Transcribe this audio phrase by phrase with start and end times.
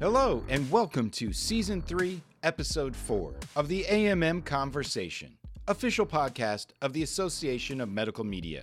[0.00, 5.36] Hello, and welcome to Season 3, Episode 4 of the AMM Conversation,
[5.68, 8.62] official podcast of the Association of Medical Media.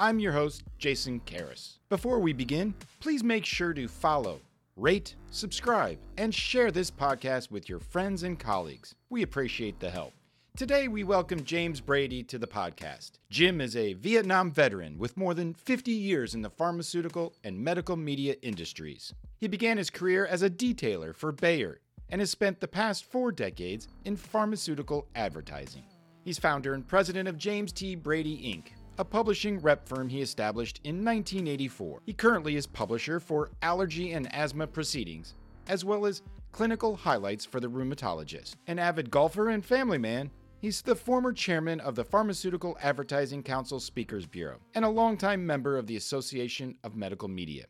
[0.00, 1.78] I'm your host, Jason Karras.
[1.88, 4.40] Before we begin, please make sure to follow,
[4.76, 8.96] rate, subscribe, and share this podcast with your friends and colleagues.
[9.08, 10.12] We appreciate the help.
[10.56, 13.12] Today, we welcome James Brady to the podcast.
[13.30, 17.96] Jim is a Vietnam veteran with more than 50 years in the pharmaceutical and medical
[17.96, 19.14] media industries.
[19.42, 23.32] He began his career as a detailer for Bayer and has spent the past four
[23.32, 25.82] decades in pharmaceutical advertising.
[26.24, 27.96] He's founder and president of James T.
[27.96, 32.02] Brady Inc., a publishing rep firm he established in 1984.
[32.06, 35.34] He currently is publisher for Allergy and Asthma Proceedings,
[35.66, 38.54] as well as clinical highlights for the rheumatologist.
[38.68, 40.30] An avid golfer and family man,
[40.60, 45.76] He's the former chairman of the Pharmaceutical Advertising Council Speakers Bureau and a longtime member
[45.76, 47.64] of the Association of Medical Media.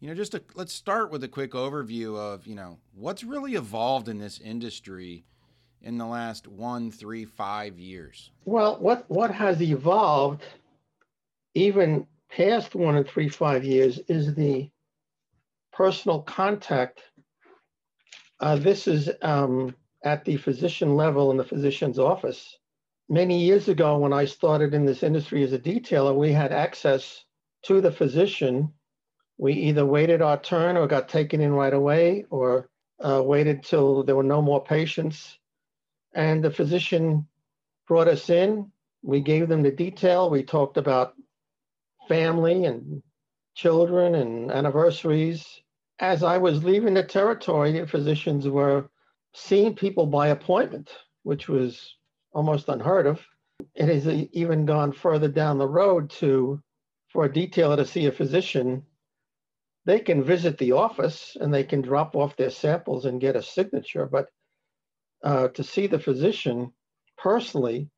[0.00, 3.54] You know, just to, let's start with a quick overview of, you know, what's really
[3.54, 5.24] evolved in this industry
[5.82, 8.30] in the last one, three, five years.
[8.46, 10.42] Well, what, what has evolved
[11.54, 14.70] even past one and three, five years is the
[15.70, 17.02] personal contact.
[18.40, 22.56] Uh, this is um, at the physician level in the physician's office.
[23.10, 27.24] Many years ago, when I started in this industry as a detailer, we had access
[27.64, 28.72] to the physician.
[29.40, 32.68] We either waited our turn or got taken in right away or
[33.02, 35.38] uh, waited till there were no more patients.
[36.14, 37.26] And the physician
[37.88, 38.70] brought us in.
[39.02, 40.28] We gave them the detail.
[40.28, 41.14] We talked about
[42.06, 43.02] family and
[43.54, 45.62] children and anniversaries.
[45.98, 48.90] As I was leaving the territory, the physicians were
[49.32, 50.90] seeing people by appointment,
[51.22, 51.96] which was
[52.34, 53.22] almost unheard of.
[53.74, 56.60] It has even gone further down the road to,
[57.08, 58.84] for a detailer to see a physician,
[59.86, 63.42] they can visit the office and they can drop off their samples and get a
[63.42, 64.06] signature.
[64.06, 64.28] But
[65.22, 66.72] uh, to see the physician
[67.16, 67.90] personally,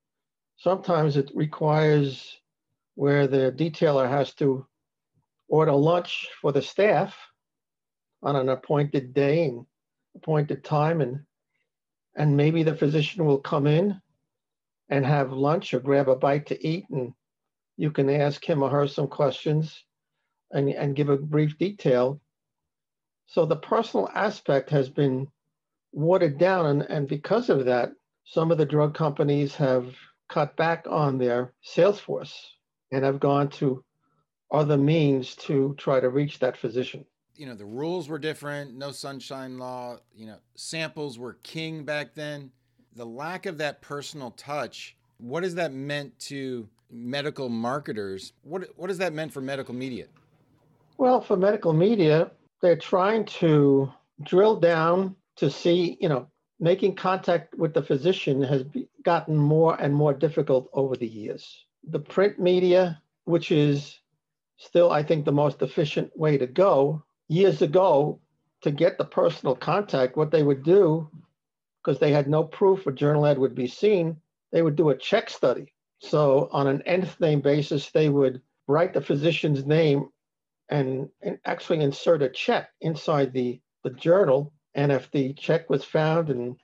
[0.57, 2.41] sometimes it requires
[2.95, 4.67] where the detailer has to
[5.49, 7.17] order lunch for the staff
[8.23, 9.67] on an appointed day and
[10.15, 11.21] appointed time and
[12.15, 13.99] and maybe the physician will come in
[14.91, 17.13] and have lunch or grab a bite to eat and
[17.79, 19.85] you can ask him or her some questions
[20.53, 22.21] and, and give a brief detail.
[23.27, 25.29] So the personal aspect has been
[25.93, 27.93] watered down and, and because of that
[28.25, 29.95] some of the drug companies have
[30.29, 32.57] cut back on their sales force
[32.91, 33.85] and have gone to
[34.51, 37.05] other means to try to reach that physician.
[37.37, 42.15] You know the rules were different no sunshine law you know samples were king back
[42.15, 42.51] then.
[42.95, 48.33] The lack of that personal touch what has that meant to medical marketers?
[48.43, 50.07] What what has that meant for medical media
[51.03, 52.31] well for medical media
[52.61, 53.93] they're trying to
[54.23, 56.27] drill down to see you know
[56.61, 58.65] making contact with the physician has
[59.05, 63.99] gotten more and more difficult over the years the print media which is
[64.57, 68.21] still i think the most efficient way to go years ago
[68.63, 71.09] to get the personal contact, what they would do,
[71.83, 74.17] because they had no proof a journal ad would be seen,
[74.53, 75.73] they would do a check study.
[75.99, 80.09] So on an nth name basis, they would write the physician's name
[80.69, 84.53] and, and actually insert a check inside the, the journal.
[84.75, 86.57] And if the check was found and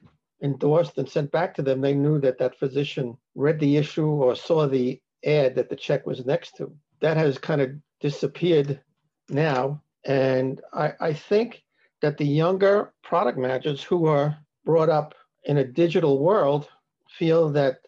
[0.42, 4.34] endorsed and sent back to them, they knew that that physician read the issue or
[4.34, 6.72] saw the ad that the check was next to.
[7.00, 7.70] That has kind of
[8.00, 8.80] disappeared
[9.28, 9.82] now.
[10.04, 11.62] And I, I think
[12.00, 16.68] that the younger product managers who are brought up in a digital world
[17.10, 17.78] feel that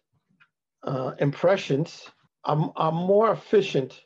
[0.83, 2.11] uh, impressions
[2.45, 4.01] are, are more efficient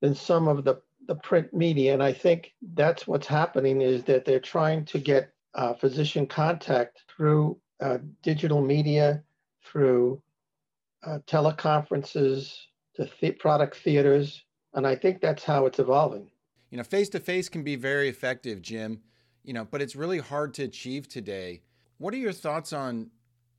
[0.00, 1.92] than some of the, the print media.
[1.92, 7.02] And I think that's what's happening is that they're trying to get uh, physician contact
[7.14, 9.22] through uh, digital media,
[9.64, 10.22] through
[11.04, 12.56] uh, teleconferences,
[12.96, 14.44] to product theaters.
[14.74, 16.30] And I think that's how it's evolving.
[16.70, 19.00] You know, face to face can be very effective, Jim,
[19.44, 21.62] you know, but it's really hard to achieve today.
[21.98, 23.10] What are your thoughts on,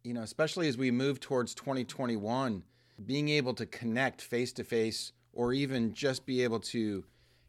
[0.04, 2.64] you know, especially as we move towards 2021,
[3.06, 7.04] being able to connect face to face or even just be able to,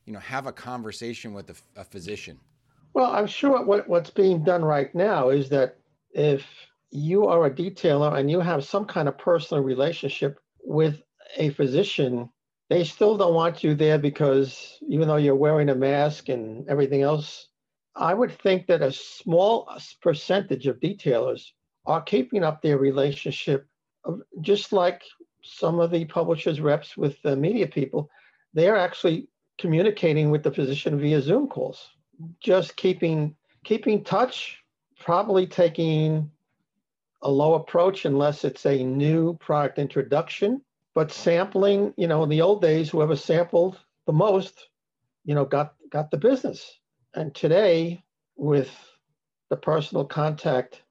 [0.07, 2.39] you know, have a conversation with a, a physician?
[2.95, 5.77] Well, I'm sure what, what's being done right now is that
[6.13, 6.47] if
[6.91, 11.03] you are a detailer and you have some kind of personal relationship with
[11.37, 12.31] a physician,
[12.71, 17.03] they still don't want you there because even though you're wearing a mask and everything
[17.03, 17.49] else,
[17.95, 19.69] I would think that a small
[20.01, 21.43] percentage of detailers
[21.87, 23.67] are keeping up their relationship,
[24.41, 25.03] just like
[25.43, 28.11] some of the publishers' reps with the media people.
[28.55, 31.91] They're actually communicating with the physician via Zoom calls,
[32.41, 34.59] just keeping keeping touch,
[34.99, 36.31] probably taking
[37.23, 40.63] a low approach unless it's a new product introduction.
[40.95, 44.69] But sampling, you know, in the old days, whoever sampled the most,
[45.25, 46.79] you know, got got the business.
[47.15, 48.03] And today,
[48.37, 48.71] with
[49.51, 50.83] the personal contact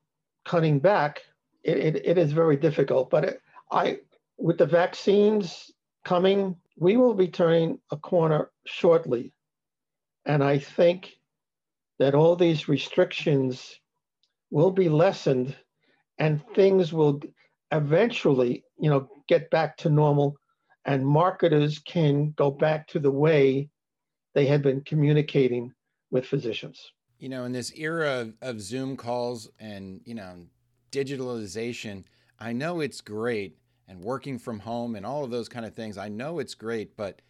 [0.43, 1.21] cutting back,
[1.63, 3.09] it, it, it is very difficult.
[3.09, 3.41] But it,
[3.71, 3.99] I,
[4.37, 5.71] with the vaccines
[6.03, 9.33] coming, we will be turning a corner shortly.
[10.25, 11.13] And I think
[11.99, 13.79] that all these restrictions
[14.51, 15.55] will be lessened
[16.17, 17.21] and things will
[17.71, 20.35] eventually, you know, get back to normal
[20.85, 23.69] and marketers can go back to the way
[24.33, 25.73] they had been communicating
[26.11, 26.91] with physicians.
[27.17, 30.45] You know, in this era of, of Zoom calls and, you know,
[30.91, 32.03] digitalization,
[32.39, 33.57] I know it's great
[33.87, 35.97] and working from home and all of those kind of things.
[35.97, 37.21] I know it's great, but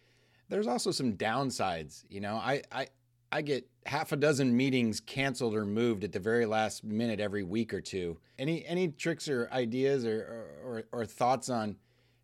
[0.48, 2.04] there's also some downsides.
[2.08, 2.86] You know, I, I,
[3.32, 7.42] I get half a dozen meetings canceled or moved at the very last minute every
[7.42, 8.18] week or two.
[8.38, 11.76] Any any tricks or ideas or or, or thoughts on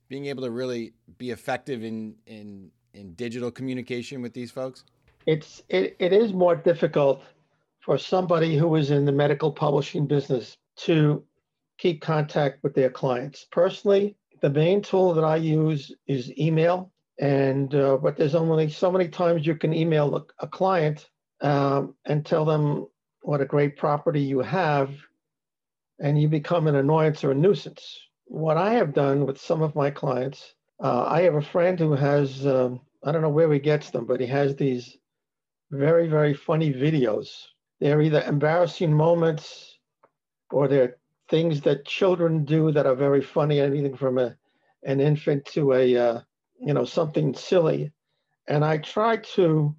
[0.08, 4.84] being able to really be effective in in in digital communication with these folks?
[5.26, 7.22] It's it, it is more difficult
[7.80, 11.24] for somebody who is in the medical publishing business to
[11.78, 13.46] keep contact with their clients.
[13.50, 16.92] Personally, the main tool that I use is email.
[17.20, 21.08] And uh, but there's only so many times you can email a, a client
[21.40, 22.86] um, and tell them
[23.22, 24.90] what a great property you have,
[26.00, 28.00] and you become an annoyance or a nuisance.
[28.24, 31.92] What I have done with some of my clients, uh, I have a friend who
[31.92, 34.96] has um, I don't know where he gets them, but he has these
[35.70, 37.28] very very funny videos.
[37.78, 39.78] They're either embarrassing moments
[40.50, 40.96] or they're
[41.32, 44.36] things that children do that are very funny, anything from a,
[44.84, 46.20] an infant to a, uh,
[46.60, 47.90] you know, something silly.
[48.46, 49.74] And I try to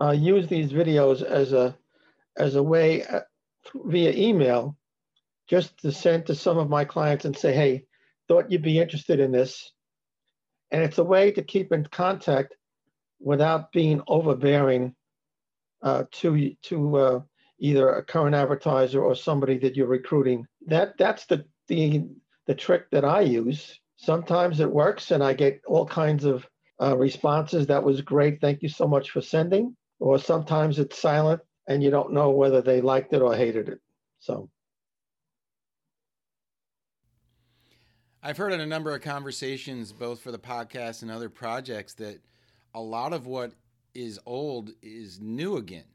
[0.00, 1.76] uh, use these videos as a,
[2.36, 3.22] as a way uh,
[3.74, 4.76] via email,
[5.48, 7.84] just to send to some of my clients and say, hey,
[8.28, 9.72] thought you'd be interested in this.
[10.70, 12.54] And it's a way to keep in contact
[13.18, 14.94] without being overbearing
[15.82, 17.20] uh, to, to uh,
[17.62, 20.46] either a current advertiser or somebody that you're recruiting.
[20.66, 22.04] That that's the the
[22.46, 23.78] the trick that I use.
[23.96, 26.44] Sometimes it works, and I get all kinds of
[26.82, 27.68] uh, responses.
[27.68, 28.40] That was great.
[28.40, 29.76] Thank you so much for sending.
[30.00, 33.78] Or sometimes it's silent, and you don't know whether they liked it or hated it.
[34.18, 34.50] So.
[38.24, 42.20] I've heard in a number of conversations, both for the podcast and other projects, that
[42.74, 43.52] a lot of what
[43.94, 45.91] is old is new again.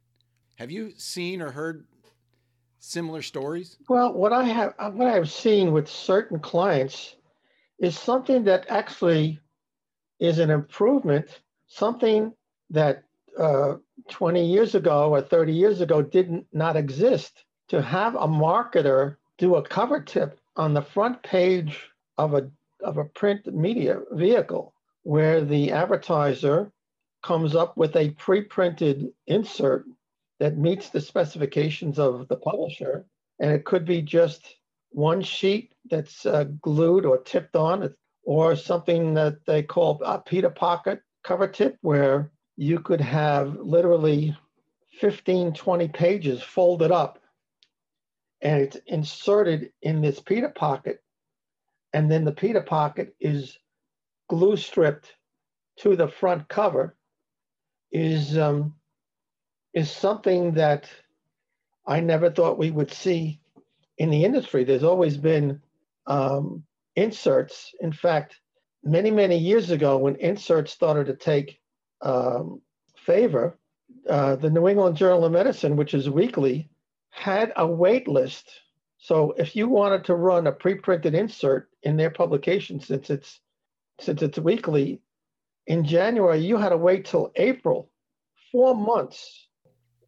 [0.57, 1.85] Have you seen or heard
[2.79, 3.77] similar stories?
[3.87, 7.15] Well, what I have uh, what I've seen with certain clients
[7.77, 9.39] is something that actually
[10.19, 12.33] is an improvement, something
[12.71, 13.03] that
[13.37, 13.75] uh,
[14.09, 17.45] 20 years ago or 30 years ago did not exist.
[17.67, 21.87] To have a marketer do a cover tip on the front page
[22.17, 22.49] of a
[22.81, 24.73] of a print media vehicle
[25.03, 26.71] where the advertiser
[27.21, 29.85] comes up with a pre-printed insert
[30.39, 33.05] that meets the specifications of the publisher.
[33.39, 34.55] And it could be just
[34.89, 37.93] one sheet that's uh, glued or tipped on,
[38.23, 44.35] or something that they call a Peter Pocket cover tip, where you could have literally
[44.99, 47.19] 15, 20 pages folded up
[48.41, 51.01] and it's inserted in this Peter Pocket.
[51.93, 53.57] And then the Peter Pocket is
[54.29, 55.13] glue stripped
[55.79, 56.95] to the front cover,
[57.91, 58.75] is um,
[59.77, 60.89] is something that
[61.85, 63.39] I never thought we would see
[63.99, 64.63] in the industry.
[64.63, 65.61] There's always been
[66.07, 66.63] um,
[66.95, 67.75] inserts.
[67.79, 68.39] In fact,
[68.83, 71.59] many, many years ago, when inserts started to take
[72.01, 72.59] um,
[72.95, 73.59] favor,
[74.09, 76.71] uh, the New England Journal of Medicine, which is weekly,
[77.11, 78.49] had a wait list.
[78.97, 83.39] So if you wanted to run a pre-printed insert in their publication, since it's
[83.99, 85.01] since it's weekly,
[85.67, 87.91] in January you had to wait till April,
[88.51, 89.46] four months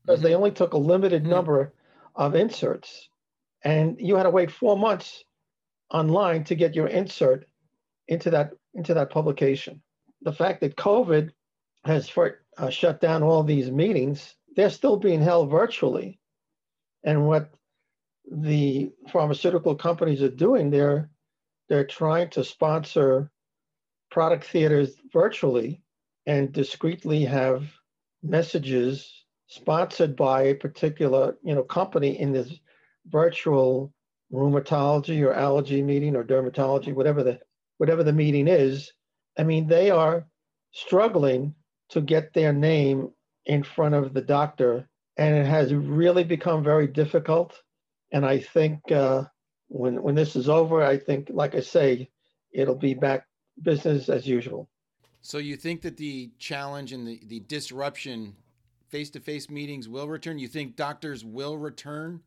[0.10, 1.32] because they only took a limited mm-hmm.
[1.32, 1.74] number
[2.16, 3.10] of inserts.
[3.64, 5.24] And you had to wait four months
[5.92, 7.46] online to get your insert
[8.08, 9.82] into that into that publication.
[10.22, 11.30] The fact that COVID
[11.86, 16.20] has for, uh, shut down all these meetings, they're still being held virtually.
[17.04, 17.52] And what
[18.32, 21.10] the pharmaceutical companies are doing, they're
[21.68, 23.30] they're trying to sponsor
[24.10, 25.84] product theaters virtually
[26.26, 27.72] and discreetly have
[28.24, 29.19] messages
[29.50, 32.52] sponsored by a particular you know company in this
[33.08, 33.94] virtual
[34.32, 37.40] rheumatology or allergy meeting or dermatology whatever the
[37.78, 38.94] whatever the meeting is
[39.38, 40.26] i mean they are
[40.72, 41.54] struggling
[41.90, 43.10] to get their name
[43.46, 44.88] in front of the doctor
[45.20, 47.62] and it has really become very difficult.
[48.14, 49.26] And I think uh,
[49.68, 52.10] when when this is over, I think, like I say,
[52.54, 53.28] it'll be back
[53.62, 54.70] business as usual.
[55.22, 58.38] So you think that the challenge and the, the disruption,
[58.90, 60.40] face to face meetings will return?
[60.40, 62.22] You think doctors will return,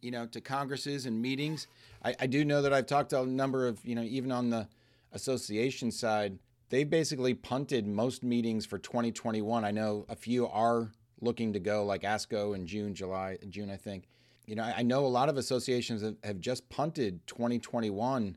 [0.00, 1.66] you know, to congresses and meetings?
[2.04, 4.50] I, I do know that I've talked to a number of, you know, even on
[4.50, 4.68] the
[5.12, 6.38] association side,
[6.68, 9.64] they basically punted most meetings for 2021.
[9.64, 10.90] I know a few are
[11.20, 14.08] looking to go, like ASCO in June, July, June, I think.
[14.46, 18.36] You know, I know a lot of associations have, have just punted 2021.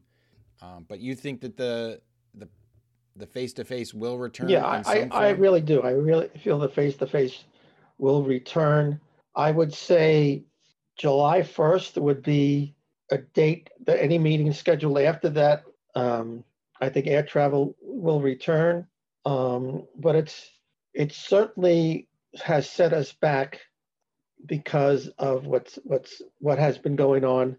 [0.62, 2.02] Um, but you think that the
[2.36, 2.48] the
[3.16, 4.50] the face to face will return?
[4.50, 5.82] Yeah, I, I really do.
[5.82, 7.44] I really feel the face to face
[8.04, 9.00] will return.
[9.34, 10.44] I would say
[10.98, 12.76] July 1st would be
[13.10, 15.64] a date that any meeting scheduled after that.
[15.96, 16.44] Um,
[16.82, 18.86] I think air travel will return,
[19.26, 20.52] um, but it's
[20.94, 22.10] it certainly
[22.44, 23.62] has set us back
[24.46, 27.56] because of what's what's what has been going on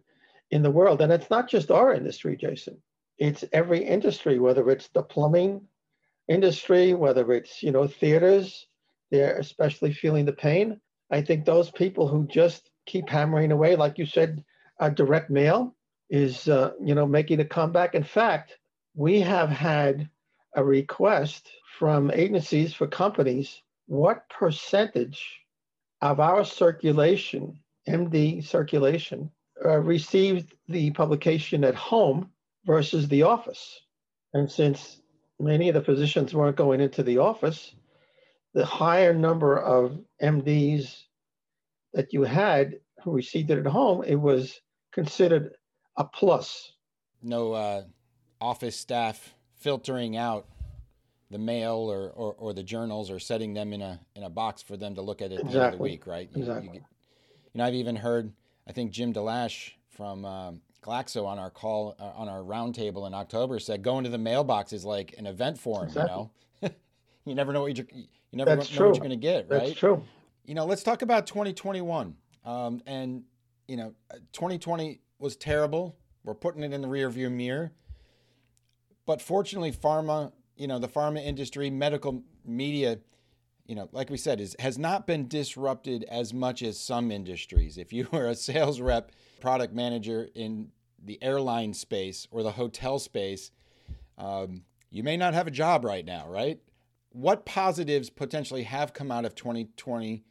[0.51, 2.77] in the world, and it's not just our industry, Jason.
[3.17, 5.63] It's every industry, whether it's the plumbing
[6.29, 8.67] industry, whether it's you know theaters,
[9.15, 10.81] they're especially feeling the pain.
[11.11, 14.45] I think those people who just keep hammering away, like you said,
[14.81, 15.77] uh, direct mail
[16.11, 17.95] is uh, you know making a comeback.
[17.95, 18.59] In fact,
[18.95, 20.09] we have had
[20.55, 25.41] a request from agencies for companies what percentage
[26.01, 29.31] of our circulation, MD circulation,
[29.65, 32.31] uh, received the publication at home
[32.65, 33.81] versus the office.
[34.33, 35.01] And since
[35.39, 37.75] many of the physicians weren't going into the office,
[38.55, 41.03] the higher number of MDs
[41.93, 44.61] that you had who received it at home, it was
[44.93, 45.55] considered
[45.97, 46.73] a plus.
[47.23, 47.83] No uh,
[48.41, 50.47] office staff filtering out
[51.31, 54.63] the mail or, or, or, the journals or setting them in a in a box
[54.63, 55.53] for them to look at it exactly.
[55.53, 56.29] the end of the week, right?
[56.33, 56.69] You, exactly.
[56.75, 56.85] You,
[57.55, 58.33] you, know, I've even heard,
[58.69, 63.15] I think Jim Delash from um, Glaxo on our call uh, on our roundtable in
[63.15, 65.89] October said going to the mailbox is like an event for him.
[65.89, 66.13] Exactly.
[66.13, 66.31] You know,
[67.25, 68.87] you never know what you're you never That's know true.
[68.89, 69.49] what you're going to get.
[69.49, 69.67] Right?
[69.67, 70.03] That's true.
[70.45, 72.17] You know, let's talk about 2021.
[72.45, 73.23] Um, and
[73.69, 73.95] you know,
[74.33, 75.97] 2020 was terrible.
[76.25, 77.73] We're putting it in the rearview mirror.
[79.07, 82.99] But fortunately, pharma, you know, the pharma industry, medical media,
[83.67, 87.79] you know, like we said, is has not been disrupted as much as some industries.
[87.79, 90.69] If you were a sales rep, product manager in
[91.03, 93.51] the airline space or the hotel space,
[94.19, 96.61] um, you may not have a job right now, right?
[97.15, 100.25] What positives potentially have come out of 2020,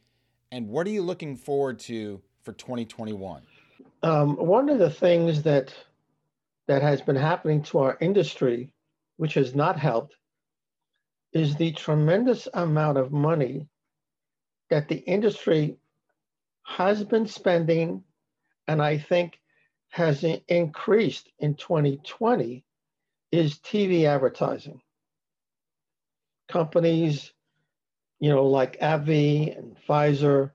[0.52, 3.40] and what are you looking forward to for 2021?
[4.02, 5.74] Um, one of the things that
[6.66, 8.70] that has been happening to our industry,
[9.16, 10.14] which has not helped,
[11.32, 13.66] is the tremendous amount of money
[14.68, 15.78] that the industry
[16.64, 18.04] has been spending
[18.68, 19.40] and I think
[19.88, 22.62] has increased in 2020
[23.32, 24.82] is TV advertising.
[26.54, 27.32] Companies,
[28.20, 30.52] you know, like AbbVie and Pfizer,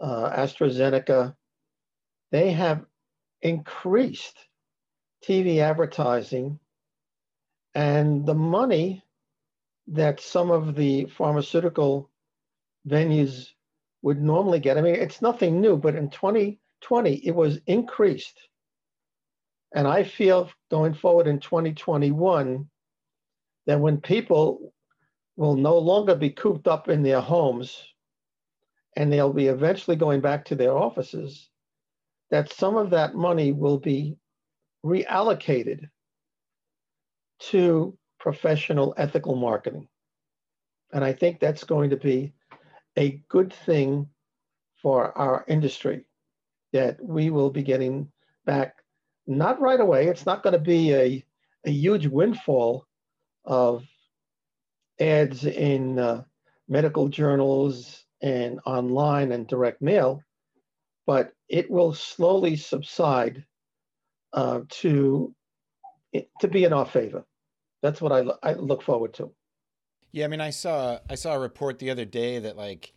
[0.00, 1.36] uh, AstraZeneca,
[2.32, 2.86] they have
[3.42, 4.38] increased
[5.22, 6.58] TV advertising
[7.74, 9.04] and the money
[9.88, 12.08] that some of the pharmaceutical
[12.88, 13.50] venues
[14.00, 14.78] would normally get.
[14.78, 18.40] I mean, it's nothing new, but in 2020, it was increased.
[19.74, 22.70] And I feel going forward in 2021
[23.66, 24.72] that when people
[25.40, 27.82] will no longer be cooped up in their homes
[28.94, 31.48] and they'll be eventually going back to their offices,
[32.30, 34.18] that some of that money will be
[34.84, 35.88] reallocated
[37.38, 39.88] to professional ethical marketing.
[40.92, 42.34] And I think that's going to be
[42.98, 44.10] a good thing
[44.82, 46.04] for our industry
[46.74, 48.12] that we will be getting
[48.44, 48.74] back,
[49.26, 50.08] not right away.
[50.08, 51.24] It's not going to be a,
[51.64, 52.84] a huge windfall
[53.46, 53.86] of
[55.00, 56.22] ads in uh,
[56.68, 60.22] medical journals and online and direct mail,
[61.06, 63.44] but it will slowly subside
[64.32, 65.34] uh, to
[66.40, 67.24] to be in our favor.
[67.82, 69.30] That's what I, I look forward to.
[70.12, 72.92] Yeah, I mean, I saw I saw a report the other day that like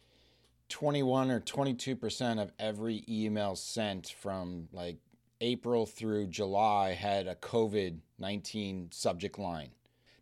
[0.69, 4.97] 21 or 22 percent of every email sent from like
[5.41, 9.69] April through July had a COVID 19 subject line.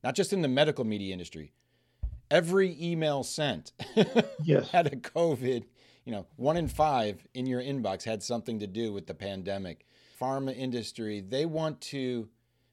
[0.03, 1.53] Not just in the medical media industry.
[2.31, 3.73] Every email sent
[4.43, 4.71] yes.
[4.71, 5.65] had a COVID,
[6.05, 9.85] you know, one in five in your inbox had something to do with the pandemic.
[10.19, 12.29] Pharma industry, they want to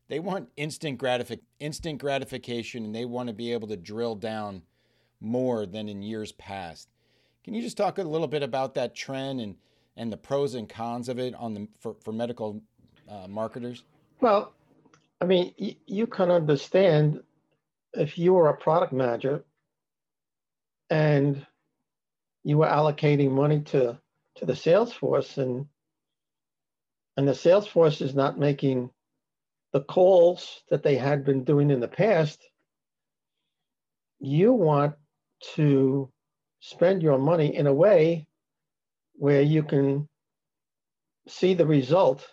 [0.06, 4.62] they want instant gratific- instant gratification and they want to be able to drill down
[5.20, 6.88] more than in years past.
[7.44, 9.56] Can you just talk a little bit about that trend and,
[9.96, 12.62] and the pros and cons of it on the for, for medical
[13.08, 13.82] uh, marketers?
[14.20, 14.52] Well,
[15.20, 17.22] I mean, y- you can understand
[17.94, 19.44] if you were a product manager
[20.90, 21.46] and
[22.44, 23.98] you were allocating money to
[24.36, 25.66] to the sales force and
[27.16, 28.90] and the sales force is not making
[29.72, 32.42] the calls that they had been doing in the past.
[34.20, 34.94] You want
[35.54, 36.10] to
[36.60, 38.26] spend your money in a way
[39.14, 40.08] where you can
[41.28, 42.26] see the result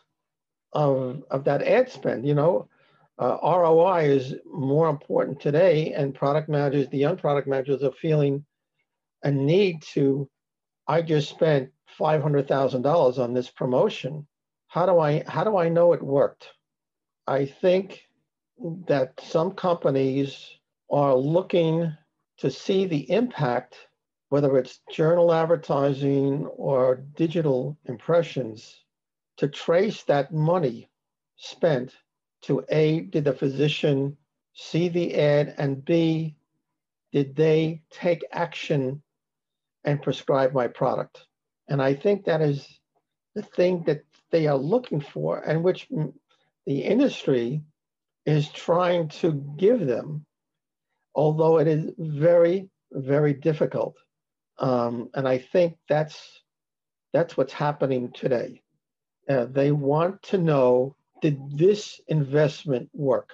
[0.74, 2.68] of of that ad spend you know
[3.17, 8.45] uh, ROI is more important today, and product managers, the young product managers, are feeling
[9.24, 10.29] a need to.
[10.88, 14.27] I just spent five hundred thousand dollars on this promotion.
[14.67, 16.50] How do I how do I know it worked?
[17.25, 18.03] I think
[18.88, 20.60] that some companies
[20.91, 21.91] are looking
[22.38, 23.77] to see the impact,
[24.29, 28.84] whether it's journal advertising or digital impressions,
[29.38, 30.89] to trace that money
[31.38, 31.93] spent
[32.46, 34.18] to A, did the physician
[34.54, 35.56] see the ad?
[35.58, 36.36] And B,
[37.12, 39.02] did they take action
[39.84, 41.25] and prescribe my product?
[41.68, 42.68] And I think that is
[43.36, 45.88] the thing that they are looking for, and which
[46.66, 47.62] the industry
[48.25, 50.25] is trying to give them,
[51.14, 53.96] although it is very, very difficult.
[54.58, 56.42] Um, and I think that's
[57.14, 58.62] that's what's happening today.
[59.30, 63.31] Uh, they want to know did this investment work?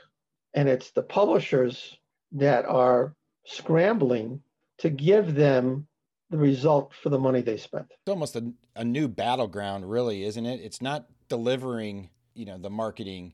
[0.54, 1.98] And it's the publishers
[2.34, 4.42] that are scrambling
[4.80, 5.88] to give them
[6.30, 7.88] the result for the money they spent.
[7.90, 10.62] It's almost a, a new battleground, really, isn't it?
[10.62, 13.34] It's not delivering, you know, the marketing.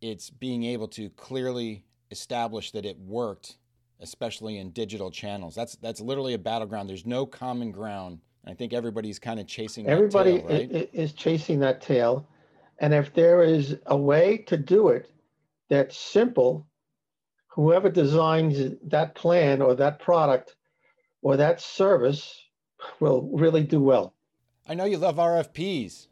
[0.00, 3.58] It's being able to clearly establish that it worked,
[4.00, 5.54] especially in digital channels.
[5.54, 6.88] That's that's literally a battleground.
[6.88, 8.20] There's no common ground.
[8.46, 9.86] I think everybody's kind of chasing.
[9.86, 10.90] Everybody tail, right?
[10.92, 12.26] is chasing that tail,
[12.82, 15.08] and if there is a way to do it
[15.70, 16.66] that's simple,
[17.46, 20.56] whoever designs that plan or that product
[21.22, 22.44] or that service
[22.98, 24.14] will really do well.
[24.68, 26.08] I know you love RFPs.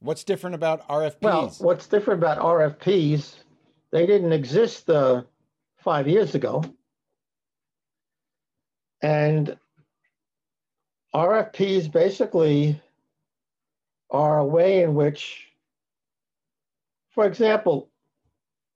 [0.00, 1.22] What's different about RFPs?
[1.22, 3.36] Well, what's different about RFPs,
[3.92, 5.22] they didn't exist uh,
[5.76, 6.64] five years ago.
[9.02, 9.56] And
[11.14, 12.82] RFPs basically
[14.10, 15.47] are a way in which
[17.18, 17.90] for example,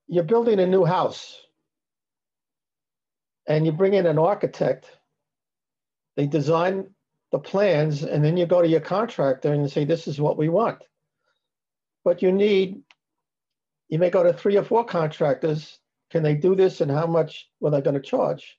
[0.08, 1.40] you're building a new house
[3.46, 4.90] and you bring in an architect,
[6.16, 6.88] they design
[7.30, 10.48] the plans, and then you go to your contractor and say, This is what we
[10.48, 10.82] want.
[12.02, 12.82] But you need,
[13.88, 15.78] you may go to three or four contractors.
[16.10, 18.58] Can they do this and how much were they going to charge?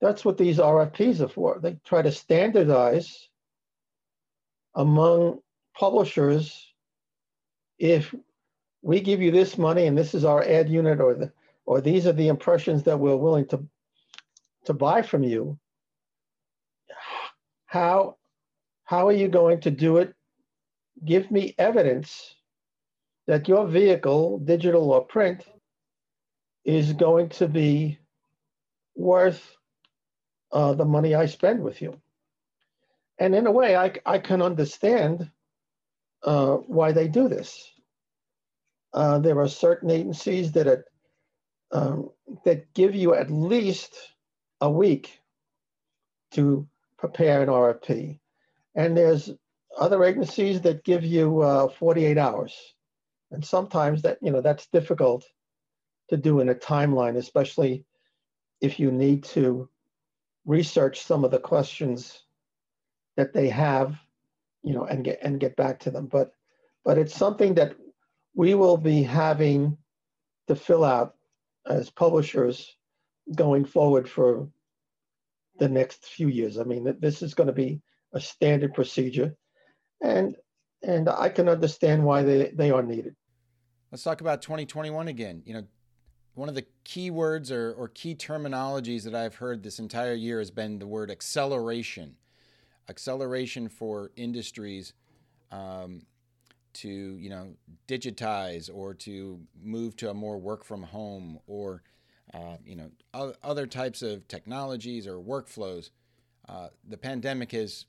[0.00, 1.60] That's what these RFPs are for.
[1.62, 3.28] They try to standardize
[4.74, 5.38] among
[5.72, 6.74] publishers
[7.78, 8.12] if
[8.82, 11.32] we give you this money and this is our ad unit or the
[11.64, 13.64] or these are the impressions that we're willing to
[14.64, 15.58] to buy from you
[17.72, 18.16] how
[18.84, 20.14] how are you going to do it?
[21.02, 22.34] Give me evidence
[23.26, 25.46] that your vehicle digital or print
[26.66, 27.98] is going to be
[28.94, 29.56] worth
[30.52, 31.98] uh, the money i spend with you.
[33.18, 35.30] And in a way i, I can understand
[36.22, 37.72] uh, why they do this
[38.94, 40.84] uh, there are certain agencies that
[41.72, 42.10] um,
[42.44, 43.94] that give you at least
[44.60, 45.20] a week
[46.32, 46.66] to
[46.98, 48.18] prepare an RFP,
[48.74, 49.30] and there's
[49.78, 52.54] other agencies that give you uh, 48 hours,
[53.30, 55.24] and sometimes that you know that's difficult
[56.10, 57.84] to do in a timeline, especially
[58.60, 59.68] if you need to
[60.44, 62.24] research some of the questions
[63.16, 63.96] that they have,
[64.62, 66.06] you know, and get and get back to them.
[66.06, 66.32] But
[66.84, 67.74] but it's something that
[68.34, 69.76] we will be having
[70.48, 71.14] to fill out
[71.66, 72.76] as publishers
[73.34, 74.48] going forward for
[75.58, 76.58] the next few years.
[76.58, 77.80] I mean, this is going to be
[78.12, 79.34] a standard procedure,
[80.00, 80.36] and
[80.82, 83.14] and I can understand why they, they are needed.
[83.92, 85.42] Let's talk about 2021 again.
[85.46, 85.64] You know,
[86.34, 90.38] one of the key words or, or key terminologies that I've heard this entire year
[90.38, 92.16] has been the word acceleration.
[92.88, 94.92] Acceleration for industries
[95.52, 96.02] um,
[96.74, 97.54] to you know
[97.88, 101.82] digitize or to move to a more work from home or
[102.34, 102.90] uh, you know
[103.42, 105.90] other types of technologies or workflows.
[106.48, 107.86] Uh, the pandemic has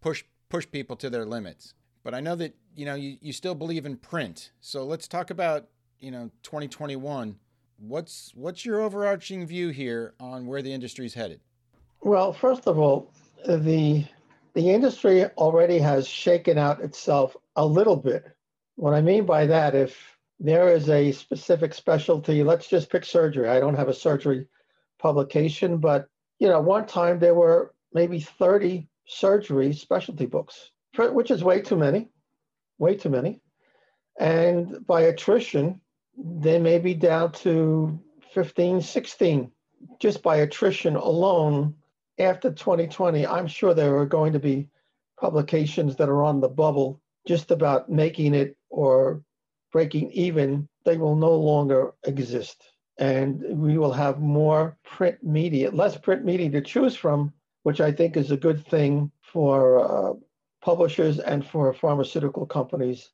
[0.00, 1.74] pushed pushed people to their limits.
[2.04, 4.50] But I know that you know you, you still believe in print.
[4.60, 5.66] So let's talk about
[6.00, 7.36] you know 2021.
[7.78, 11.40] What's what's your overarching view here on where the industry is headed?
[12.02, 13.12] Well, first of all,
[13.46, 14.04] the
[14.54, 18.24] the industry already has shaken out itself a little bit.
[18.76, 23.48] What I mean by that, if there is a specific specialty, let's just pick surgery.
[23.48, 24.46] I don't have a surgery
[24.98, 31.44] publication, but you know, one time there were maybe 30 surgery specialty books, which is
[31.44, 32.08] way too many,
[32.78, 33.40] way too many.
[34.18, 35.80] And by attrition,
[36.16, 37.98] they may be down to
[38.34, 39.50] 15, 16
[39.98, 41.74] just by attrition alone
[42.24, 44.68] after 2020, I'm sure there are going to be
[45.20, 49.22] publications that are on the bubble just about making it or
[49.72, 50.68] breaking even.
[50.84, 52.62] They will no longer exist.
[52.98, 57.32] And we will have more print media, less print media to choose from,
[57.62, 60.14] which I think is a good thing for uh,
[60.62, 63.10] publishers and for pharmaceutical companies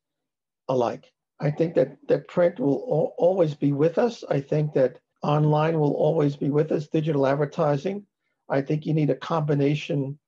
[0.68, 1.12] alike.
[1.40, 4.24] I think that, that print will always be with us.
[4.28, 8.04] I think that online will always be with us, digital advertising.
[8.48, 10.18] I think you need a combination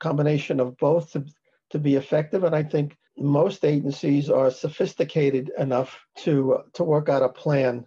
[0.00, 1.24] combination of both to,
[1.70, 2.44] to be effective.
[2.44, 7.86] And I think most agencies are sophisticated enough to to work out a plan,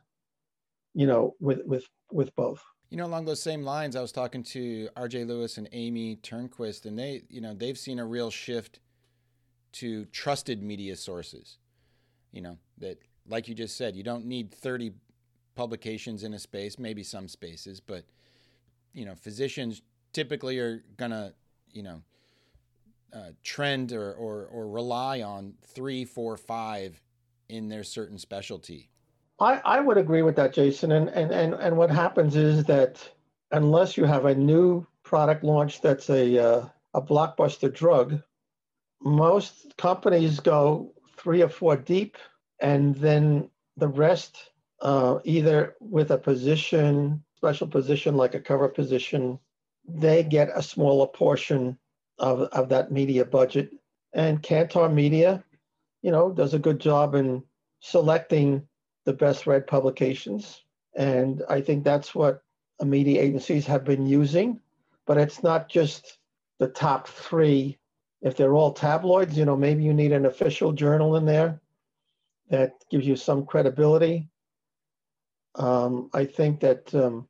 [0.93, 2.63] you know, with with with both.
[2.89, 5.25] You know, along those same lines, I was talking to R.J.
[5.25, 8.79] Lewis and Amy Turnquist, and they, you know, they've seen a real shift
[9.73, 11.57] to trusted media sources.
[12.31, 14.93] You know, that, like you just said, you don't need 30
[15.55, 18.05] publications in a space, maybe some spaces, but
[18.97, 21.33] you know, physicians typically are gonna,
[21.71, 22.01] you know,
[23.13, 26.99] uh, trend or, or or rely on three, four, five
[27.47, 28.89] in their certain specialty.
[29.39, 30.91] I, I would agree with that, Jason.
[30.91, 33.07] And, and and and what happens is that
[33.51, 38.19] unless you have a new product launch that's a uh, a blockbuster drug,
[39.03, 42.17] most companies go three or four deep,
[42.59, 44.49] and then the rest
[44.81, 49.37] uh, either with a position, special position like a cover position,
[49.87, 51.77] they get a smaller portion
[52.17, 53.69] of, of that media budget.
[54.13, 55.43] And Kantar Media,
[56.01, 57.43] you know, does a good job in
[57.79, 58.67] selecting
[59.05, 60.63] the best read publications.
[60.95, 62.41] And I think that's what
[62.83, 64.59] media agencies have been using.
[65.05, 66.17] But it's not just
[66.57, 67.77] the top three.
[68.23, 71.61] If they're all tabloids, you know, maybe you need an official journal in there
[72.49, 74.27] that gives you some credibility.
[75.57, 77.27] Um, I think that um,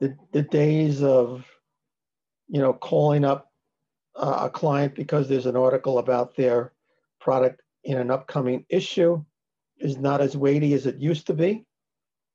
[0.00, 1.44] the the days of
[2.48, 3.52] you know calling up
[4.16, 6.72] uh, a client because there's an article about their
[7.20, 9.22] product in an upcoming issue
[9.78, 11.64] is not as weighty as it used to be.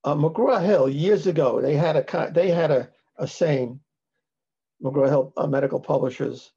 [0.03, 3.79] Uh, McGraw Hill years ago they had a they had a, a saying.
[4.81, 6.53] McGraw Hill uh, Medical Publishers,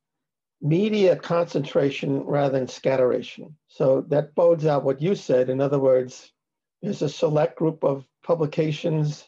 [0.60, 3.56] media concentration rather than scatteration.
[3.66, 5.50] So that bodes out what you said.
[5.50, 6.32] In other words,
[6.82, 9.24] there's a select group of publications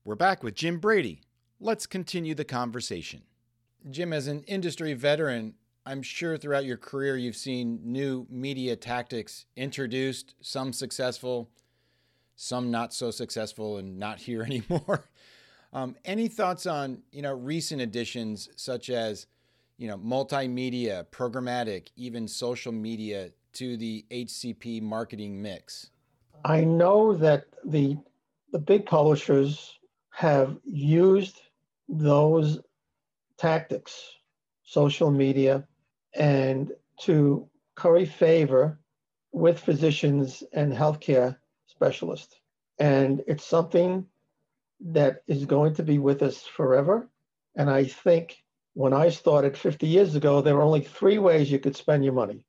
[0.05, 1.23] We're back with Jim Brady.
[1.59, 3.23] Let's continue the conversation.
[3.91, 5.55] Jim, as an industry veteran,
[5.87, 11.49] I'm sure throughout your career you've seen new media tactics introduced, some successful,
[12.35, 15.05] some not so successful and not here anymore.
[15.72, 19.29] um, any thoughts on you know recent additions such as
[19.79, 25.90] you know multimedia, programmatic, even social media to the HCP marketing mix?
[26.44, 27.96] I know that the
[28.51, 29.79] the big publishers
[30.11, 31.42] have used
[31.88, 32.59] those
[33.38, 34.16] tactics,
[34.64, 35.64] social media,
[36.16, 38.79] and to curry favor
[39.33, 42.35] with physicians and healthcare specialists.
[42.79, 44.07] And it's something
[44.81, 47.09] that is going to be with us forever.
[47.55, 48.42] And I think
[48.74, 52.12] when I started 50 years ago, there were only three ways you could spend your
[52.12, 52.44] money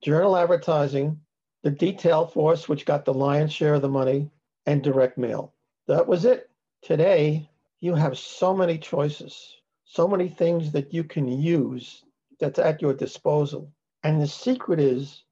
[0.00, 1.20] journal advertising,
[1.64, 4.30] the detail force, which got the lion's share of the money,
[4.64, 5.54] and direct mail.
[5.88, 6.50] That was it.
[6.82, 7.50] Today,
[7.80, 12.04] you have so many choices, so many things that you can use
[12.40, 13.72] that's at your disposal.
[14.02, 15.24] And the secret is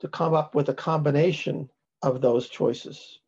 [0.00, 1.70] to come up with a combination
[2.02, 3.20] of those choices.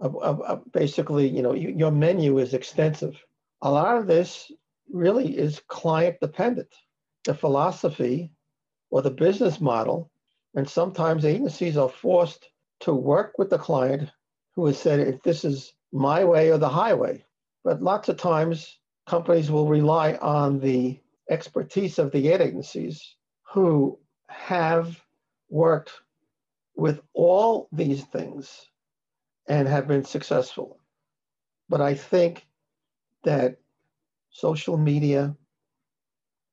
[0.00, 3.22] Of, of, of basically, you know, you, your menu is extensive.
[3.62, 4.50] A lot of this
[4.90, 6.74] really is client dependent.
[7.24, 8.32] The philosophy
[8.90, 10.10] or the business model,
[10.54, 12.48] and sometimes agencies are forced
[12.80, 14.10] to work with the client
[14.54, 17.24] who has said, if this is my way or the highway.
[17.62, 20.98] But lots of times, companies will rely on the
[21.30, 25.00] expertise of the ad agencies who have
[25.48, 25.92] worked
[26.74, 28.68] with all these things
[29.48, 30.78] and have been successful.
[31.68, 32.46] But I think
[33.24, 33.58] that
[34.30, 35.36] social media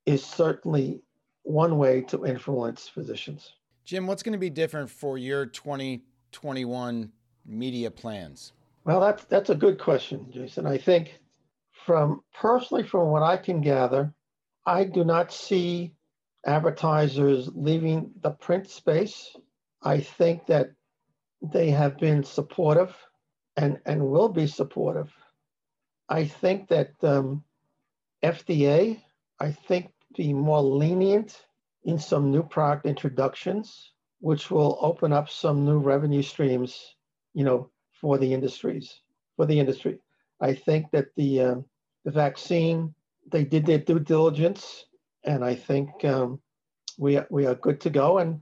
[0.06, 1.02] is certainly
[1.42, 3.54] one way to influence physicians.
[3.84, 7.12] Jim, what's going to be different for your 2021
[7.46, 8.52] media plans?
[8.84, 10.66] Well, that's that's a good question, Jason.
[10.66, 11.18] I think
[11.86, 14.12] from personally from what I can gather,
[14.68, 15.94] I do not see
[16.44, 19.34] advertisers leaving the print space.
[19.80, 20.72] I think that
[21.40, 22.94] they have been supportive
[23.56, 25.10] and, and will be supportive.
[26.10, 27.44] I think that um,
[28.22, 29.00] FDA,
[29.40, 31.46] I think, be more lenient
[31.84, 36.94] in some new product introductions, which will open up some new revenue streams,
[37.32, 37.70] you know,
[38.02, 39.00] for the industries,
[39.34, 39.98] for the industry.
[40.42, 41.54] I think that the uh,
[42.04, 42.94] the vaccine,
[43.30, 44.84] they did their due diligence,
[45.24, 46.40] and I think um,
[46.98, 48.40] we we are good to go, and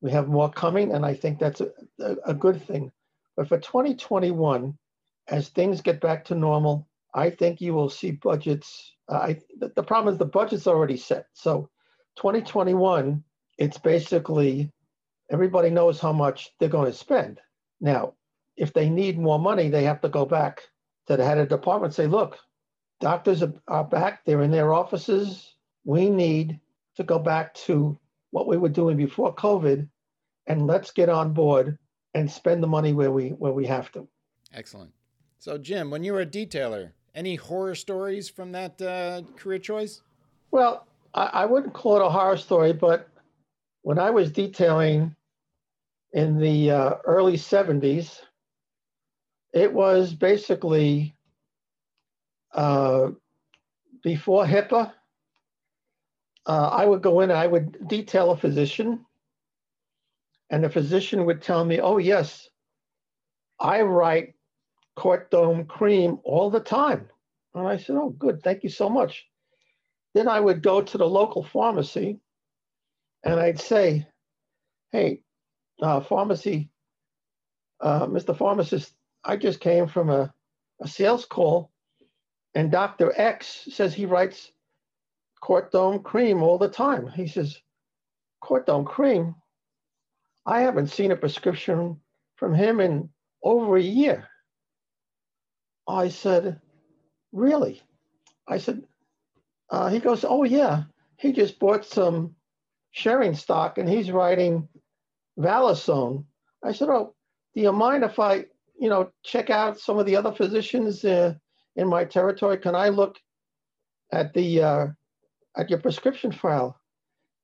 [0.00, 1.70] we have more coming, and I think that's a,
[2.00, 2.92] a, a good thing.
[3.36, 4.76] But for 2021,
[5.28, 8.92] as things get back to normal, I think you will see budgets.
[9.08, 11.26] Uh, I, the, problem is the budget's already set.
[11.32, 11.70] So
[12.16, 13.22] 2021,
[13.58, 14.70] it's basically
[15.30, 17.40] everybody knows how much they're going to spend.
[17.80, 18.14] Now,
[18.56, 20.62] if they need more money, they have to go back
[21.06, 22.38] to the head of department and say, look,
[23.00, 25.54] doctors are, are back, they're in their offices.
[25.84, 26.60] We need
[26.96, 27.98] to go back to
[28.30, 29.88] what we were doing before COVID
[30.46, 31.78] and let's get on board
[32.14, 34.06] and spend the money where we where we have to.
[34.52, 34.92] Excellent.
[35.38, 40.02] So Jim, when you were a detailer, any horror stories from that uh, career choice?
[40.50, 43.08] Well, I, I wouldn't call it a horror story, but
[43.82, 45.14] when I was detailing
[46.12, 48.20] in the uh, early 70s,
[49.52, 51.14] it was basically
[52.54, 53.10] uh,
[54.02, 54.92] before HIPAA.
[56.46, 59.04] Uh, I would go in and I would detail a physician,
[60.50, 62.48] and the physician would tell me, Oh, yes,
[63.58, 64.34] I write
[64.96, 67.08] Cortone cream all the time.
[67.54, 69.26] And I said, Oh, good, thank you so much.
[70.14, 72.20] Then I would go to the local pharmacy
[73.24, 74.06] and I'd say,
[74.92, 75.22] Hey,
[75.80, 76.70] uh, pharmacy,
[77.80, 78.36] uh, Mr.
[78.36, 80.32] Pharmacist, I just came from a,
[80.80, 81.72] a sales call,
[82.54, 83.12] and Dr.
[83.16, 84.50] X says he writes
[85.42, 87.08] Cortone cream all the time.
[87.08, 87.58] He says,
[88.42, 89.34] Cortone cream?
[90.46, 92.00] I haven't seen a prescription
[92.36, 93.08] from him in
[93.42, 94.28] over a year.
[95.88, 96.60] I said,
[97.32, 97.82] Really?
[98.46, 98.84] I said,
[99.70, 100.84] uh, He goes, Oh, yeah.
[101.16, 102.36] He just bought some
[102.96, 104.68] Schering stock and he's writing
[105.38, 106.24] Valisone.
[106.62, 107.14] I said, Oh,
[107.54, 108.46] do you mind if I
[108.78, 111.34] you know, check out some of the other physicians uh,
[111.76, 112.58] in my territory.
[112.58, 113.18] Can I look
[114.12, 114.86] at the uh,
[115.56, 116.78] at your prescription file?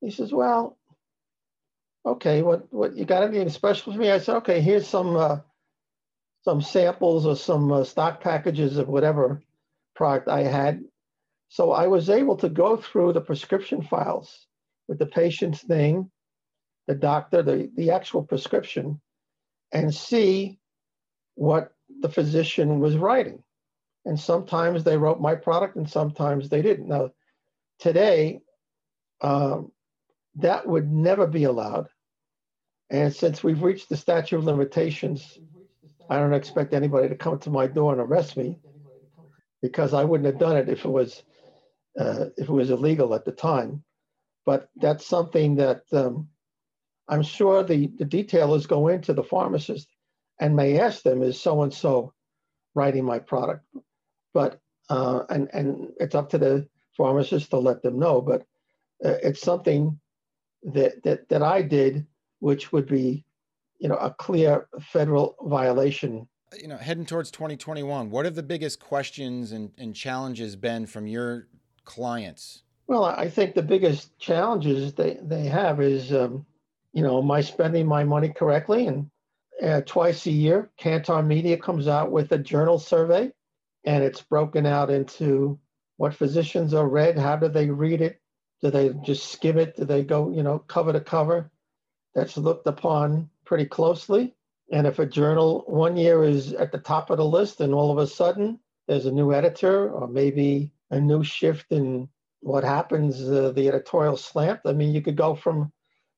[0.01, 0.77] He says, well,
[2.05, 4.09] okay, what what you got anything special for me?
[4.11, 5.37] I said, okay, here's some uh,
[6.43, 9.41] some samples or some uh, stock packages of whatever
[9.95, 10.83] product I had.
[11.49, 14.47] So I was able to go through the prescription files
[14.87, 16.09] with the patient's name,
[16.87, 19.01] the doctor, the, the actual prescription,
[19.71, 20.59] and see
[21.35, 23.43] what the physician was writing.
[24.05, 26.87] And sometimes they wrote my product and sometimes they didn't.
[26.87, 27.11] Now,
[27.79, 28.41] today,
[29.21, 29.71] um,
[30.35, 31.87] that would never be allowed.
[32.89, 35.37] And since we've reached the statute of limitations,
[36.09, 38.59] I don't expect anybody to come to my door and arrest me
[39.61, 41.23] because I wouldn't have done it if it was
[41.99, 43.83] uh, if it was illegal at the time.
[44.45, 46.27] But that's something that um,
[47.07, 49.87] I'm sure the, the detailers go into the pharmacist
[50.39, 52.13] and may ask them, is so and so
[52.73, 53.65] writing my product?
[54.33, 56.67] But uh, and and it's up to the
[56.97, 58.21] pharmacist to let them know.
[58.21, 58.41] But
[59.03, 59.99] uh, it's something
[60.63, 62.05] that that that I did,
[62.39, 63.25] which would be,
[63.79, 66.27] you know, a clear federal violation.
[66.59, 71.07] You know, heading towards 2021, what have the biggest questions and, and challenges been from
[71.07, 71.47] your
[71.85, 72.63] clients?
[72.87, 76.45] Well, I think the biggest challenges they, they have is, um,
[76.91, 78.87] you know, am I spending my money correctly?
[78.87, 79.09] And
[79.63, 83.31] uh, twice a year, Kantar Media comes out with a journal survey.
[83.85, 85.59] And it's broken out into
[85.97, 88.19] what physicians are read, how do they read it?
[88.61, 89.75] Do they just skim it?
[89.75, 91.51] Do they go, you know, cover to cover?
[92.13, 94.35] That's looked upon pretty closely.
[94.71, 97.91] And if a journal one year is at the top of the list and all
[97.91, 102.07] of a sudden there's a new editor or maybe a new shift in
[102.41, 105.71] what happens, uh, the editorial slant, I mean, you could go from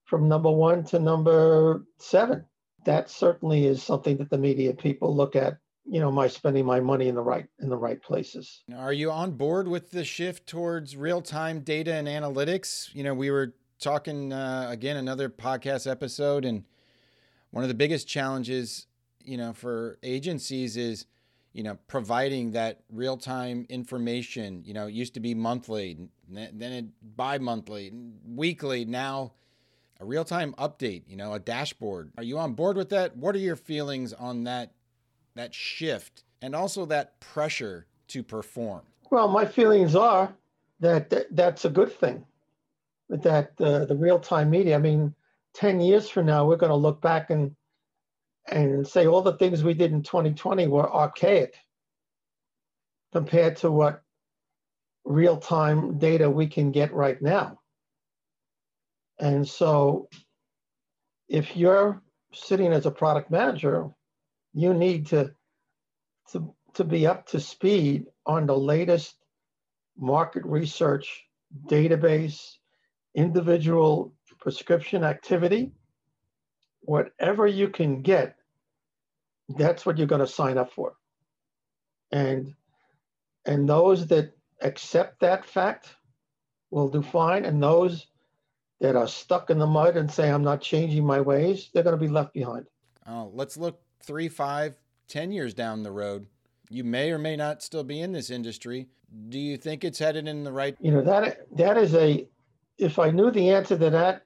[0.06, 2.46] from number one to number seven.
[2.86, 5.58] That certainly is something that the media people look at.
[5.86, 8.64] You know, my spending my money in the right in the right places.
[8.76, 12.94] Are you on board with the shift towards real time data and analytics?
[12.96, 16.64] You know, we were talking uh, again another podcast episode, and
[17.52, 18.88] one of the biggest challenges,
[19.20, 21.06] you know, for agencies is
[21.54, 24.64] you know, providing that real time information.
[24.66, 27.94] You know, it used to be monthly, then it bi monthly,
[28.26, 28.86] weekly.
[28.86, 29.34] Now,
[30.00, 31.04] a real time update.
[31.08, 32.12] You know, a dashboard.
[32.18, 33.16] Are you on board with that?
[33.16, 34.72] What are your feelings on that
[35.36, 38.82] that shift and also that pressure to perform?
[39.10, 40.34] Well, my feelings are
[40.80, 42.26] that, that that's a good thing.
[43.10, 44.76] That uh, the real time media.
[44.76, 45.14] I mean,
[45.54, 47.56] ten years from now, we're going to look back and
[48.48, 51.56] and say all the things we did in 2020 were archaic
[53.14, 54.02] compared to what
[55.06, 57.60] real time data we can get right now.
[59.20, 60.10] And so
[61.30, 62.02] if you're
[62.34, 63.90] sitting as a product manager,
[64.54, 65.34] you need to,
[66.32, 69.16] to, to be up to speed on the latest
[69.98, 71.26] market research
[71.68, 72.58] database,
[73.16, 75.72] individual prescription activity,
[76.82, 78.36] whatever you can get,
[79.50, 80.94] that's what you're going to sign up for.
[82.12, 82.54] And
[83.46, 85.96] and those that accept that fact
[86.72, 87.44] will do fine.
[87.46, 88.08] And those
[88.80, 91.98] that are stuck in the mud and say, I'm not changing my ways, they're going
[91.98, 92.66] to be left behind.
[93.06, 94.76] Oh, let's look three, five,
[95.08, 96.28] ten years down the road.
[96.70, 98.88] You may or may not still be in this industry.
[99.30, 100.76] Do you think it's headed in the right?
[100.80, 102.28] You know that that is a.
[102.78, 104.24] If I knew the answer to that,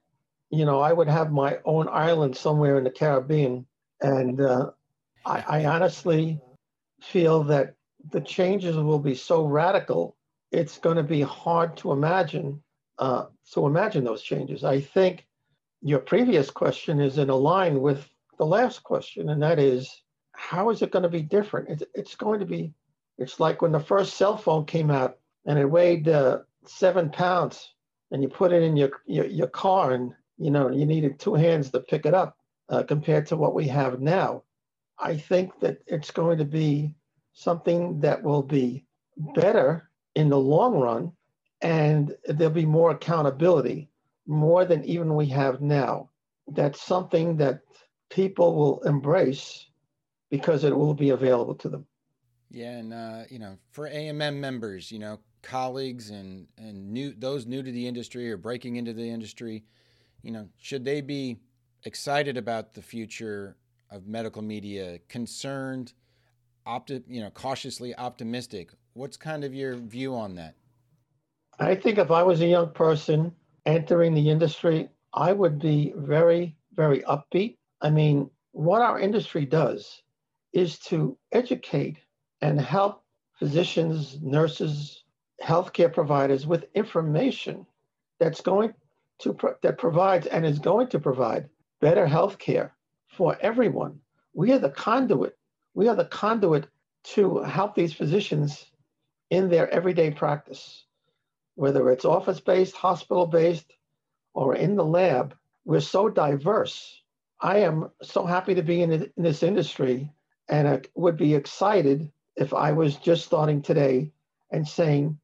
[0.49, 3.65] you know, I would have my own island somewhere in the Caribbean.
[4.01, 4.71] And uh,
[5.25, 6.39] I, I honestly
[7.01, 7.75] feel that
[8.11, 10.15] the changes will be so radical,
[10.51, 12.61] it's going to be hard to imagine.
[12.99, 14.63] Uh, to imagine those changes.
[14.63, 15.27] I think
[15.83, 20.01] your previous question is in a line with the last question, and that is,
[20.33, 21.69] how is it going to be different?
[21.69, 22.73] It's, it's going to be,
[23.17, 27.73] it's like when the first cell phone came out and it weighed uh, seven pounds,
[28.11, 31.33] and you put it in your, your, your car, and you know, you needed two
[31.33, 32.37] hands to pick it up
[32.69, 34.43] uh, compared to what we have now.
[34.99, 36.95] I think that it's going to be
[37.33, 38.85] something that will be
[39.35, 41.11] better in the long run,
[41.61, 43.89] and there'll be more accountability,
[44.27, 46.09] more than even we have now.
[46.47, 47.61] That's something that
[48.09, 49.65] people will embrace
[50.29, 51.85] because it will be available to them.
[52.49, 57.45] Yeah, and uh, you know, for AMM members, you know, colleagues and and new those
[57.45, 59.63] new to the industry or breaking into the industry,
[60.23, 61.37] you know, should they be
[61.83, 63.57] excited about the future
[63.89, 65.93] of medical media, concerned,
[66.65, 68.71] opti- you know, cautiously optimistic?
[68.93, 70.55] What's kind of your view on that?
[71.59, 73.33] I think if I was a young person
[73.65, 77.57] entering the industry, I would be very, very upbeat.
[77.81, 80.01] I mean, what our industry does
[80.53, 81.97] is to educate
[82.41, 83.03] and help
[83.37, 85.03] physicians, nurses,
[85.43, 87.65] healthcare providers with information
[88.19, 88.73] that's going
[89.19, 92.71] to that provides and is going to provide better healthcare
[93.07, 93.99] for everyone.
[94.33, 95.37] We are the conduit.
[95.73, 96.67] We are the conduit
[97.13, 98.65] to help these physicians
[99.29, 100.85] in their everyday practice,
[101.55, 103.71] whether it's office based, hospital based,
[104.33, 105.35] or in the lab.
[105.65, 107.01] We're so diverse.
[107.39, 110.11] I am so happy to be in, in this industry
[110.49, 114.11] and I would be excited if I was just starting today
[114.51, 115.19] and saying,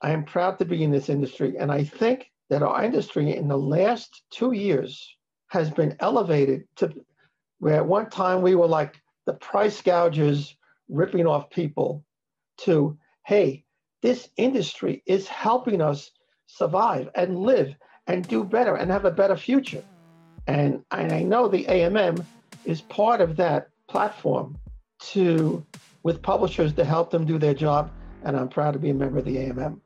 [0.00, 1.56] I am proud to be in this industry.
[1.58, 5.16] And I think that our industry in the last two years
[5.48, 6.92] has been elevated to
[7.58, 10.54] where at one time we were like the price gougers
[10.88, 12.04] ripping off people
[12.58, 12.96] to,
[13.26, 13.64] hey,
[14.00, 16.12] this industry is helping us
[16.46, 17.74] survive and live
[18.06, 19.82] and do better and have a better future.
[20.48, 22.24] And, and I know the AMM
[22.64, 24.58] is part of that platform
[25.00, 25.64] to
[26.02, 27.92] with publishers to help them do their job.
[28.24, 29.78] And I'm proud to be a member of the AMM.